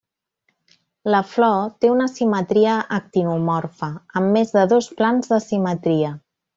[1.15, 6.15] La flor té una simetria actinomorfa, amb més de dos plans de simetria.